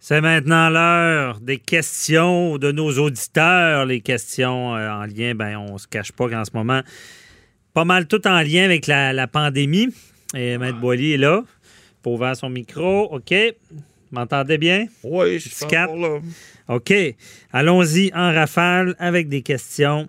[0.00, 3.84] C'est maintenant l'heure des questions de nos auditeurs.
[3.84, 6.82] Les questions euh, en lien, ben, on se cache pas qu'en ce moment,
[7.74, 9.88] pas mal tout en lien avec la, la pandémie.
[10.36, 11.42] Et Maître Boily est là
[12.02, 13.12] pour ouvrir son micro.
[13.12, 13.34] OK.
[14.10, 14.86] M'entendez bien?
[15.02, 16.20] Oui, je suis là.
[16.68, 16.94] OK.
[17.52, 20.08] Allons-y en rafale avec des questions.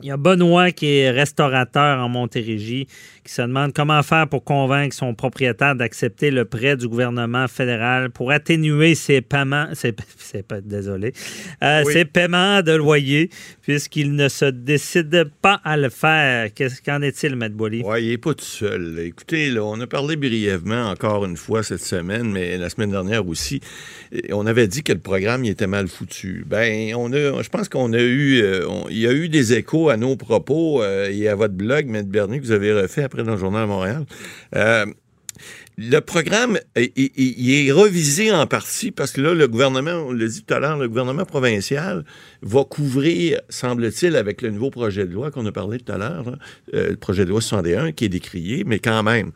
[0.00, 2.86] Il y a Benoît qui est restaurateur en Montérégie
[3.24, 8.08] qui se demande comment faire pour convaincre son propriétaire d'accepter le prêt du gouvernement fédéral
[8.10, 11.12] pour atténuer ses paiements, ses, ses- désolé,
[11.64, 11.92] euh, Oui.
[11.92, 13.28] ses paiements de loyer
[13.62, 16.54] puisqu'il ne se décide pas à le faire.
[16.54, 17.82] Qu'est-ce qu'en est-il, Maître Boily?
[17.84, 19.00] Oui, il n'est pas tout seul.
[19.00, 23.26] Écoutez, là, on a parlé brièvement encore une fois cette semaine, mais la semaine dernière
[23.26, 23.60] aussi.
[24.30, 26.44] On avait dit que le programme il était mal foutu.
[26.46, 29.54] Ben, on a, je pense qu'on a eu, euh, on- il y a eu des
[29.54, 33.02] échos à nos propos euh, et à votre blog, Maître Bernier, que vous avez refait
[33.02, 34.04] après dans le Journal de Montréal.
[34.56, 34.86] Euh,
[35.76, 40.42] le programme, il, est revisé en partie parce que là, le gouvernement, on l'a dit
[40.42, 42.04] tout à l'heure, le gouvernement provincial
[42.42, 46.28] va couvrir, semble-t-il, avec le nouveau projet de loi qu'on a parlé tout à l'heure,
[46.28, 46.38] là,
[46.74, 49.30] euh, le projet de loi 61 qui est décrié, mais quand même,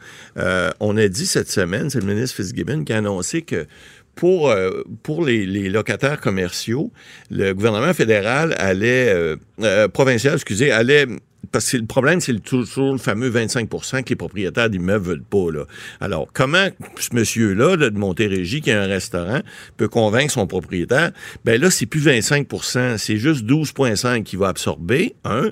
[0.81, 3.67] on a dit cette semaine, c'est le ministre Fitzgibbon qui a annoncé que
[4.15, 6.93] pour, euh, pour les, locataires commerciaux,
[7.31, 11.07] le gouvernement fédéral allait, euh, euh, provincial, excusez, allait
[11.51, 15.51] parce que le problème, c'est toujours le fameux 25% que les propriétaires d'immeubles veulent pas.
[15.53, 15.65] Là.
[16.01, 16.69] Alors, comment
[16.99, 19.41] ce monsieur-là, là, de Montérégie, qui a un restaurant,
[19.77, 21.11] peut convaincre son propriétaire?
[21.45, 25.51] Ben là, c'est plus 25% c'est juste 12,5 qu'il va absorber, un.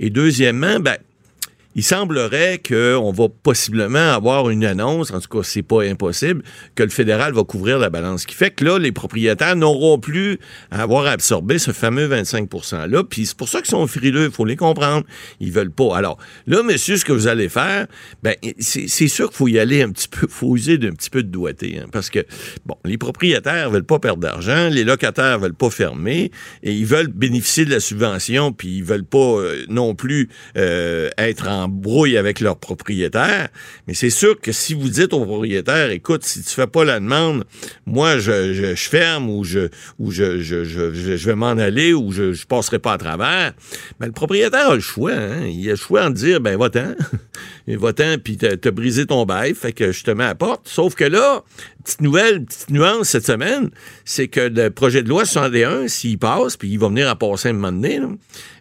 [0.00, 0.96] Et deuxièmement, ben,
[1.74, 6.42] il semblerait qu'on va possiblement avoir une annonce, en tout cas, c'est pas impossible,
[6.74, 8.22] que le fédéral va couvrir la balance.
[8.22, 10.38] Ce qui fait que là, les propriétaires n'auront plus
[10.70, 13.04] à avoir absorbé ce fameux 25 %-là.
[13.04, 15.04] Puis c'est pour ça qu'ils sont frileux, il faut les comprendre.
[15.40, 15.96] Ils veulent pas.
[15.96, 17.86] Alors, là, monsieur, ce que vous allez faire,
[18.22, 21.22] ben, c'est sûr qu'il faut y aller un petit peu, faut user d'un petit peu
[21.22, 22.20] de doigté, hein, parce que,
[22.66, 26.30] bon, les propriétaires veulent pas perdre d'argent, les locataires veulent pas fermer,
[26.62, 31.10] et ils veulent bénéficier de la subvention, puis ils veulent pas euh, non plus euh,
[31.18, 31.61] être en
[32.16, 33.48] avec leurs propriétaires.
[33.86, 37.00] Mais c'est sûr que si vous dites au propriétaire, écoute, si tu fais pas la
[37.00, 37.44] demande,
[37.86, 39.68] moi, je, je, ferme ou je
[39.98, 43.52] ou je, je, je, vais m'en aller ou je, je passerai pas à travers,
[44.00, 45.12] ben, le propriétaire a le choix.
[45.12, 45.46] Hein?
[45.46, 46.94] Il a le choix de dire, ben, va-t'en.
[47.68, 50.68] va-t'en, puis t'as brisé ton bail, fait que je te mets à la porte.
[50.68, 51.42] Sauf que là,
[51.84, 53.70] petite nouvelle, petite nuance cette semaine,
[54.04, 57.50] c'est que le projet de loi 61, s'il passe, puis il va venir à passer
[57.50, 58.08] un moment donné, là,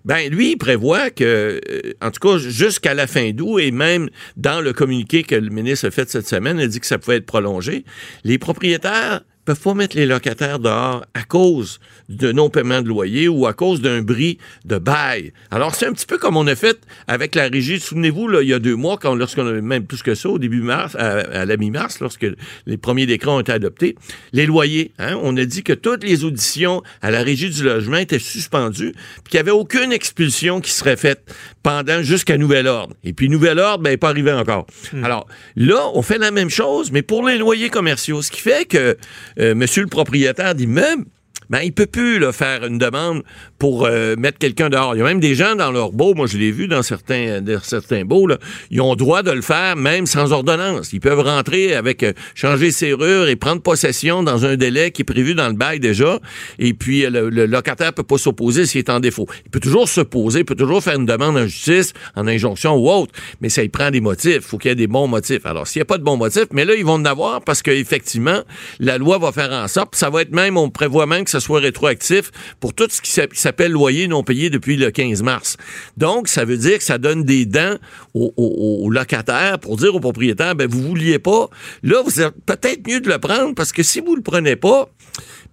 [0.05, 4.09] ben lui, il prévoit que, euh, en tout cas, jusqu'à la fin d'août, et même
[4.37, 7.17] dans le communiqué que le ministre a fait cette semaine, il dit que ça pouvait
[7.17, 7.85] être prolongé,
[8.23, 13.47] les propriétaires peuvent pas mettre les locataires dehors à cause de non-paiement de loyer ou
[13.47, 15.33] à cause d'un bris de bail.
[15.49, 17.79] Alors, c'est un petit peu comme on a fait avec la régie.
[17.79, 20.39] Souvenez-vous, là, il y a deux mois, quand, lorsqu'on avait même plus que ça, au
[20.39, 22.25] début mars, à, à la mi-mars, lorsque
[22.65, 23.95] les premiers décrets ont été adoptés,
[24.31, 24.91] les loyers.
[24.99, 28.93] Hein, on a dit que toutes les auditions à la régie du logement étaient suspendues,
[28.93, 32.95] puis qu'il n'y avait aucune expulsion qui serait faite pendant jusqu'à nouvel ordre.
[33.03, 34.65] Et puis, nouvel ordre, ben, n'est pas arrivé encore.
[35.03, 38.65] Alors, là, on fait la même chose, mais pour les loyers commerciaux, ce qui fait
[38.65, 38.97] que
[39.41, 41.05] euh, monsieur le propriétaire d'immeuble,
[41.51, 43.23] ben, il peut plus là, faire une demande
[43.59, 44.95] pour euh, mettre quelqu'un dehors.
[44.95, 47.41] Il y a même des gens dans leur beau, moi je l'ai vu dans certains,
[47.41, 48.37] dans certains beaux, là,
[48.69, 50.93] ils ont droit de le faire même sans ordonnance.
[50.93, 55.05] Ils peuvent rentrer avec euh, changer serrure et prendre possession dans un délai qui est
[55.05, 56.19] prévu dans le bail déjà.
[56.57, 59.27] Et puis euh, le, le locataire peut pas s'opposer s'il est en défaut.
[59.43, 62.89] Il peut toujours s'opposer, il peut toujours faire une demande en justice, en injonction ou
[62.89, 64.35] autre, mais ça il prend des motifs.
[64.35, 65.45] Il faut qu'il y ait des bons motifs.
[65.45, 67.61] Alors s'il n'y a pas de bons motifs, mais là ils vont en avoir parce
[67.61, 68.39] qu'effectivement
[68.79, 71.59] la loi va faire en sorte, ça va être même, on prévoit même que soit
[71.59, 75.57] rétroactif pour tout ce qui s'a- qui s'appelle loyer non payé depuis le 15 mars.
[75.97, 77.75] Donc, ça veut dire que ça donne des dents
[78.13, 81.49] aux locataires pour dire aux propriétaires, ben vous vouliez pas.
[81.83, 84.89] Là, vous êtes peut-être mieux de le prendre parce que si vous le prenez pas,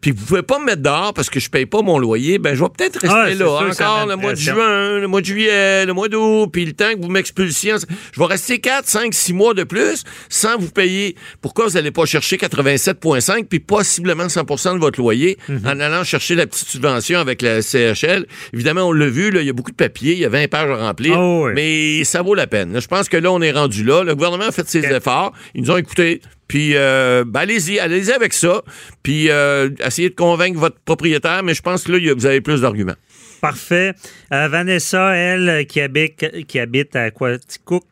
[0.01, 2.55] puis vous pouvez pas me mettre dehors parce que je paye pas mon loyer, ben
[2.55, 3.47] je vais peut-être rester Ah, là sûr
[3.85, 6.93] encore le mois de juin, le mois de juillet, le mois d'août, puis le temps
[6.95, 7.75] que vous m'expulsiez,
[8.13, 11.17] je vais rester 4, 5, 6 mois de plus sans vous payer.
[11.41, 15.37] Pourquoi vous n'allez pas chercher 87,5 puis possiblement 100% de votre loyer?
[15.49, 15.63] Mhm.
[15.67, 18.27] en allant chercher la petite subvention avec la CHL.
[18.53, 20.71] Évidemment, on l'a vu, il y a beaucoup de papiers, il y a 20 pages
[20.71, 21.53] à remplir, Oh oui.
[21.55, 22.81] mais ça vaut la peine.
[22.81, 24.03] Je pense que là, on est rendu là.
[24.05, 25.33] Le gouvernement a fait ses efforts.
[25.55, 26.21] Ils nous ont écoutés.
[26.49, 28.63] Puis, euh, ben, allez-y, allez-y avec ça.
[29.03, 32.63] Puis, euh, essayez de convaincre votre propriétaire, mais je pense que là, vous avez plus
[32.63, 32.97] d'arguments.
[33.41, 33.93] Parfait.
[34.33, 37.85] Euh, Vanessa, elle, qui habite, qui habite à Quaticook,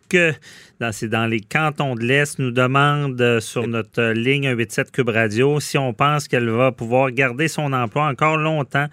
[0.81, 5.61] dans, c'est dans les cantons de l'Est, nous demande sur notre ligne 187 Cube Radio
[5.61, 8.89] si on pense qu'elle va pouvoir garder son emploi encore longtemps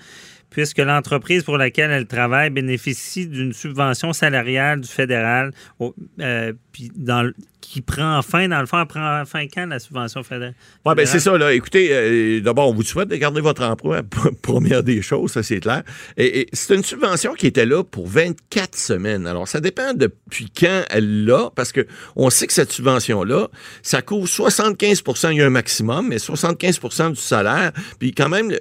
[0.53, 6.91] puisque l'entreprise pour laquelle elle travaille bénéficie d'une subvention salariale du fédéral au- euh, puis
[6.95, 7.29] dans
[7.59, 10.53] qui prend fin, dans le fond, elle prend fin quand la subvention fédérale?
[10.85, 11.53] Ouais, ben c'est ça, là.
[11.53, 14.01] Écoutez, euh, d'abord, on vous souhaite de garder votre emploi.
[14.44, 15.81] Première des choses, ça, c'est clair.
[16.17, 19.25] Et, et c'est une subvention qui était là pour 24 semaines.
[19.25, 23.47] Alors, ça dépend depuis quand elle l'a, parce que on sait que cette subvention-là,
[23.81, 27.71] ça couvre 75% il y a un maximum, mais 75% du salaire.
[27.97, 28.51] Puis quand même,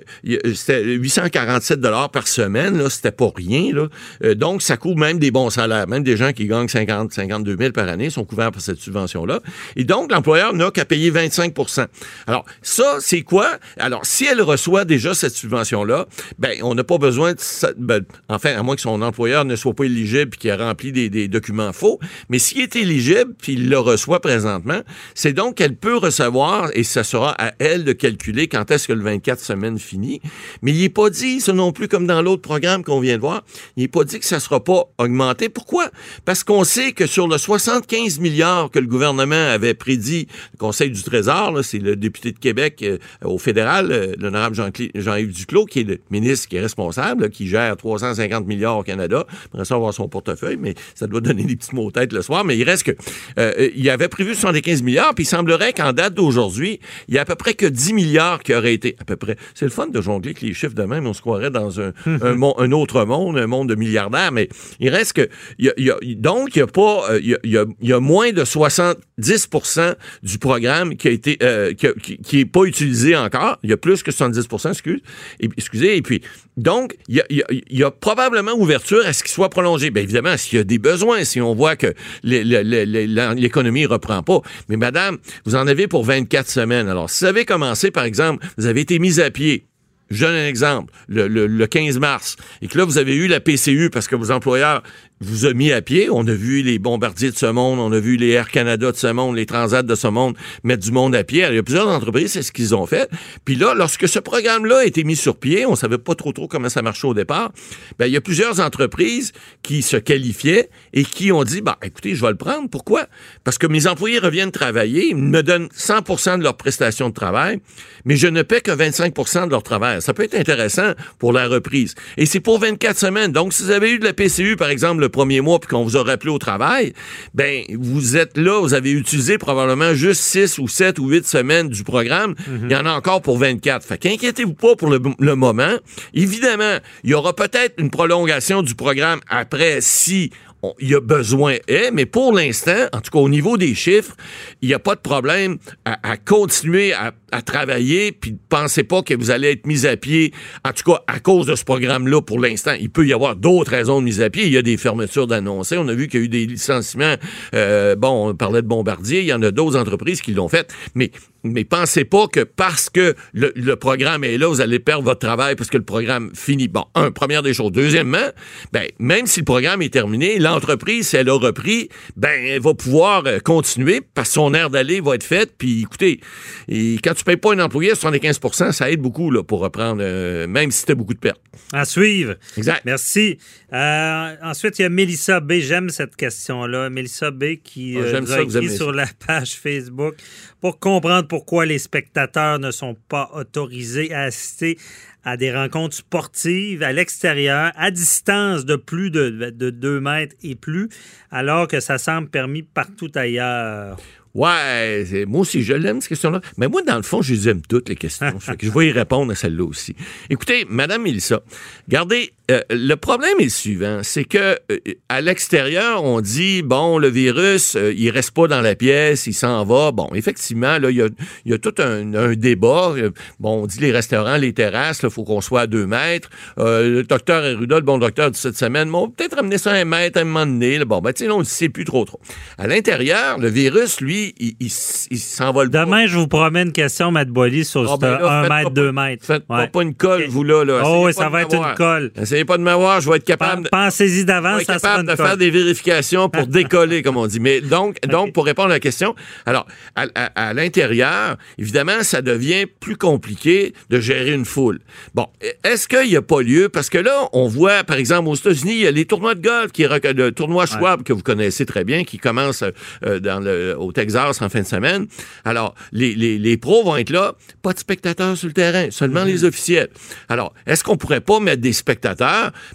[0.54, 1.80] c'était 847
[2.12, 2.90] par semaine, là.
[2.90, 3.88] C'était pas rien, là.
[4.24, 5.86] Euh, donc, ça couvre même des bons salaires.
[5.86, 9.40] Même des gens qui gagnent 50, 52 000 par année sont couverts par cette subvention-là.
[9.76, 11.86] Et donc, l'employeur n'a qu'à payer 25%
[12.26, 13.58] Alors, ça, c'est quoi?
[13.78, 16.06] Alors, si elle reçoit déjà cette subvention-là,
[16.38, 19.84] ben, on n'a pas besoin de enfin, à moins que son employeur ne soit pas
[19.84, 21.98] éligible puis qu'il a rempli des, documents faux.
[22.28, 24.80] Mais s'il est éligible puis il le reçoit présentement,
[25.14, 28.92] c'est donc qu'elle peut recevoir et ça sera à elle de calculer quand est-ce que
[28.92, 30.20] le 24 semaines finit.
[30.62, 33.42] Mais il n'est pas dit, ça plus, comme dans l'autre programme qu'on vient de voir,
[33.76, 35.48] il n'est pas dit que ça ne sera pas augmenté.
[35.48, 35.90] Pourquoi?
[36.24, 40.90] Parce qu'on sait que sur le 75 milliards que le gouvernement avait prédit, le Conseil
[40.90, 44.56] du Trésor, c'est le député de Québec euh, au fédéral, euh, l'honorable
[44.94, 48.82] Jean-Yves Duclos, qui est le ministre qui est responsable, là, qui gère 350 milliards au
[48.82, 49.26] Canada.
[49.52, 52.44] Après ça, avoir son portefeuille, mais ça doit donner des petits mots tête le soir.
[52.44, 52.92] Mais il reste que,
[53.38, 57.22] euh, il avait prévu 75 milliards, puis il semblerait qu'en date d'aujourd'hui, il y a
[57.22, 59.36] à peu près que 10 milliards qui auraient été, à peu près.
[59.54, 61.92] C'est le fun de jongler avec les chiffres de même, on se croirait dans un,
[62.06, 64.48] un, mon- un autre monde, un monde de milliardaires, mais
[64.80, 65.28] il reste que,
[65.58, 67.64] il y a- il y a- donc, il y a pas, euh, il y a,
[67.80, 72.44] y moins de 70% du programme qui a été, euh, qui, a- qui- qui est
[72.44, 73.58] pas utilisé encore.
[73.62, 75.00] Il y a plus que 70 excuse,
[75.40, 76.22] et, excusez, et puis,
[76.56, 77.22] donc, il
[77.70, 79.90] y a, probablement ouverture à ce qu'il soit prolongé.
[79.90, 81.94] Bien évidemment, s'il y a des besoins, si on voit que
[82.24, 84.40] l'économie reprend pas.
[84.68, 86.88] Mais madame, vous en avez pour 24 semaines.
[86.88, 89.66] Alors, si vous avez commencé, par exemple, vous avez été mis à pied,
[90.14, 93.26] je donne un exemple, le, le- le 15 mars, et que là, vous avez eu
[93.28, 94.82] la PCU parce que vos employeurs
[95.22, 96.08] vous ont mis à pied.
[96.10, 98.96] On a vu les bombardiers de ce monde, on a vu les Air Canada de
[98.96, 101.42] ce monde, les Transat de ce monde mettre du monde à pied.
[101.42, 103.08] Alors, il y a plusieurs entreprises, c'est ce qu'ils ont fait.
[103.44, 106.48] Puis là, lorsque ce programme-là a été mis sur pied, on savait pas trop trop
[106.48, 107.52] comment ça marchait au départ,
[107.98, 109.32] ben, il y a plusieurs entreprises
[109.62, 112.68] qui se qualifiaient et qui ont dit, bah, écoutez, je vais le prendre.
[112.68, 113.06] Pourquoi?
[113.44, 117.60] Parce que mes employés reviennent travailler, ils me donnent 100% de leur prestation de travail,
[118.04, 120.02] mais je ne paie que 25% de leur travail.
[120.02, 121.94] Ça peut être intéressant pour la reprise.
[122.16, 123.32] Et c'est pour 24 semaines.
[123.32, 125.84] Donc, si vous avez eu de la PCU, par exemple, le premier mois, puis qu'on
[125.84, 126.92] vous a rappelé au travail,
[127.34, 131.68] ben, vous êtes là, vous avez utilisé probablement juste 6 ou 7 ou 8 semaines
[131.68, 132.34] du programme.
[132.64, 133.86] Il y en a encore pour 24.
[133.86, 135.76] Fait qu'inquiétez-vous pas pour le, le moment.
[136.14, 140.30] Évidemment, il y aura peut-être une prolongation du programme après si
[140.78, 144.16] il y a besoin est, mais pour l'instant, en tout cas au niveau des chiffres,
[144.60, 149.02] il n'y a pas de problème à, à continuer à, à travailler, puis pensez pas
[149.02, 150.32] que vous allez être mis à pied,
[150.64, 152.72] en tout cas à cause de ce programme-là pour l'instant.
[152.78, 154.46] Il peut y avoir d'autres raisons de mise à pied.
[154.46, 155.76] Il y a des fermetures d'annoncer.
[155.78, 157.14] On a vu qu'il y a eu des licenciements.
[157.54, 159.20] Euh, bon, on parlait de Bombardier.
[159.20, 160.72] Il y en a d'autres entreprises qui l'ont fait.
[160.94, 161.10] Mais,
[161.42, 165.20] mais pensez pas que parce que le, le programme est là, vous allez perdre votre
[165.20, 166.68] travail parce que le programme finit.
[166.68, 167.72] Bon, un, première des choses.
[167.72, 168.28] Deuxièmement,
[168.72, 172.74] ben, même si le programme est terminé, l'entreprise, si elle a repris, ben, elle va
[172.74, 175.52] pouvoir euh, continuer parce que son air d'aller va être fait.
[175.56, 176.20] Puis, écoutez,
[176.68, 180.02] et quand tu payes pas un employé à 75% ça aide beaucoup là, pour reprendre,
[180.02, 181.40] euh, même si tu as beaucoup de pertes.
[181.72, 182.36] À suivre.
[182.56, 182.82] Exact.
[182.84, 183.38] Merci.
[183.72, 185.54] Euh, ensuite, il y a Mélissa B.
[185.54, 186.90] J'aime cette question-là.
[186.90, 187.56] Mélissa B.
[187.62, 190.14] qui nous ça a écrit sur la page Facebook
[190.60, 194.78] pour comprendre pourquoi les spectateurs ne sont pas autorisés à assister
[195.24, 200.54] à des rencontres sportives à l'extérieur, à distance de plus de, de 2 mètres et
[200.54, 200.88] plus,
[201.30, 203.98] alors que ça semble permis partout ailleurs.
[204.34, 206.40] Ouais, moi aussi, je l'aime, cette question-là.
[206.56, 208.38] Mais moi, dans le fond, je les aime toutes, les questions.
[208.60, 209.94] Je vais y répondre à celle-là aussi.
[210.30, 211.42] Écoutez, Madame Mélissa,
[211.86, 214.78] regardez, euh, le problème est le suivant, c'est que euh,
[215.08, 219.34] à l'extérieur, on dit bon, le virus, euh, il reste pas dans la pièce, il
[219.34, 219.92] s'en va.
[219.92, 221.08] Bon, effectivement, là, il y a,
[221.46, 222.94] y a tout un, un, débat.
[223.40, 226.28] Bon, on dit les restaurants, les terrasses, il faut qu'on soit à deux mètres.
[226.56, 229.84] le docteur Erudol, le bon docteur de cette semaine, bon, peut-être ramener ça à un
[229.84, 230.78] mètre à un moment donné.
[230.78, 230.84] Là.
[230.84, 232.20] Bon, ben, tu sais, on ne sait plus trop trop.
[232.58, 234.70] À l'intérieur, le virus, lui, il, il,
[235.10, 238.70] il s'envole Demain, je vous promets une question, Matt Boily, sur oh, ben un mètre,
[238.70, 239.24] deux mètres.
[239.24, 239.68] Faites ouais.
[239.68, 240.64] pas, une colle, vous, là.
[240.64, 240.82] là.
[240.84, 242.12] Oh, oui, ça va être une colle.
[242.20, 243.68] Essayez pas de m'avoir, je vais être capable.
[243.70, 247.40] Pensez-y d'avance, capable de faire des vérifications pour décoller, comme on dit.
[247.40, 249.14] Mais donc, donc pour répondre à la question,
[249.46, 254.80] alors, à, à, à l'intérieur, évidemment, ça devient plus compliqué de gérer une foule.
[255.14, 255.26] Bon,
[255.64, 256.68] est-ce qu'il n'y a pas lieu?
[256.68, 259.40] Parce que là, on voit, par exemple, aux États-Unis, il y a les tournois de
[259.42, 262.62] golf, qui est le tournoi Schwab, que vous connaissez très bien, qui commence
[263.04, 265.06] euh, dans le, au Texas en fin de semaine.
[265.44, 269.24] Alors, les, les, les, pros vont être là, pas de spectateurs sur le terrain, seulement
[269.24, 269.32] mm -hmm.
[269.32, 269.88] les officiels.
[270.28, 272.21] Alors, est-ce qu'on pourrait pas mettre des spectateurs?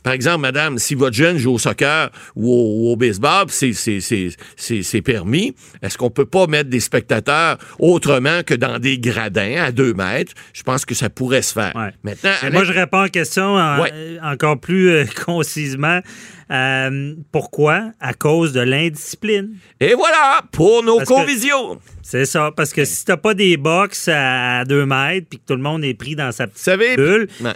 [0.03, 5.55] Par exemple, madame, si votre jeune joue au soccer ou au, au baseball, c'est permis,
[5.81, 10.33] est-ce qu'on peut pas mettre des spectateurs autrement que dans des gradins à deux mètres?
[10.53, 11.73] Je pense que ça pourrait se faire.
[11.75, 11.91] Ouais.
[12.03, 14.17] Maintenant, moi, je réponds à la question en, ouais.
[14.21, 16.01] encore plus euh, concisement.
[16.49, 17.91] Euh, pourquoi?
[17.99, 19.55] À cause de l'indiscipline.
[19.79, 21.79] Et voilà, pour nos convisions.
[22.01, 25.57] C'est ça, parce que si t'as pas des box à deux mètres puis que tout
[25.57, 27.53] le monde est pris dans sa petite savez, bulle, ben,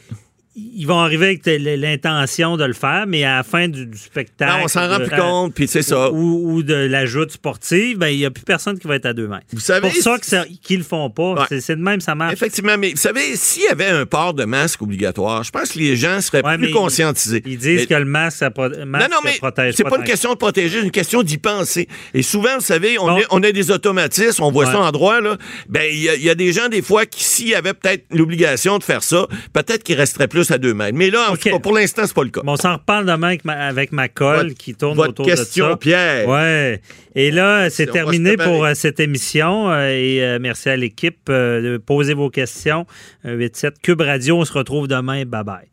[0.53, 4.51] ils vont arriver avec l'intention de le faire, mais à la fin du, du spectacle.
[4.51, 6.11] Non, on s'en rend plus compte, puis c'est ça.
[6.11, 9.05] Ou, ou de la joute sportive, ben, il n'y a plus personne qui va être
[9.05, 9.45] à deux mètres.
[9.53, 9.89] Vous savez.
[9.91, 11.33] C'est pour ça qu'ils le font pas.
[11.33, 11.59] Ouais.
[11.61, 12.33] C'est de même, ça marche.
[12.33, 15.79] Effectivement, mais vous savez, s'il y avait un port de masque obligatoire, je pense que
[15.79, 17.41] les gens seraient ouais, plus conscientisés.
[17.45, 19.97] Ils disent mais, que le masque, ça, pro masque, non, non, mais protège C'est pas,
[19.97, 21.87] une question de protéger, c'est une question d'y penser.
[22.13, 23.19] Et souvent, vous savez, on, bon.
[23.19, 24.71] a, on a des automatismes, on voit ouais.
[24.71, 25.37] ça en droit, là.
[25.69, 28.77] Ben, il y, y, a des gens, des fois, qui, s'il y avait peut-être l'obligation
[28.79, 30.97] de faire ça, peut-être qu'ils resteraient plus à deux mètres.
[30.97, 31.51] Mais là, en okay.
[31.51, 32.41] tout cas, pour l'instant, c'est pas le cas.
[32.43, 35.25] Bon, on s'en reparle demain avec ma, avec ma colle votre, qui tourne votre autour
[35.25, 35.77] question, de ça.
[35.77, 36.27] Pierre.
[36.27, 36.81] Ouais.
[37.13, 39.69] Et là, c'est terminé pour euh, cette émission.
[39.69, 42.85] Euh, et euh, merci à l'équipe de poser vos questions.
[43.23, 45.25] 87 Cube Radio, on se retrouve demain.
[45.25, 45.70] Bye bye.